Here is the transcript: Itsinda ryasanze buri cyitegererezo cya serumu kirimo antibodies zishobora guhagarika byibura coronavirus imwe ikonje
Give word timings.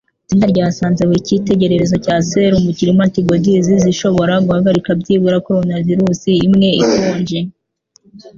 Itsinda 0.23 0.45
ryasanze 0.53 1.01
buri 1.07 1.25
cyitegererezo 1.27 1.95
cya 2.05 2.15
serumu 2.29 2.69
kirimo 2.77 2.99
antibodies 3.07 3.67
zishobora 3.85 4.33
guhagarika 4.45 4.89
byibura 4.99 5.43
coronavirus 5.45 6.21
imwe 6.47 6.69
ikonje 6.83 7.39